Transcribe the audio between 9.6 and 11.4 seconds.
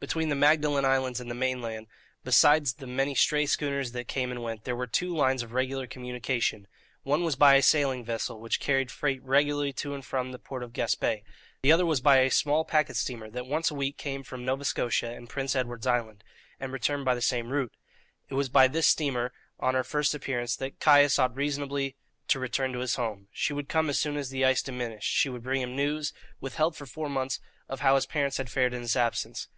to and from the port of Gaspé;